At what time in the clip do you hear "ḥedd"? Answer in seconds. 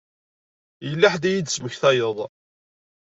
1.13-1.23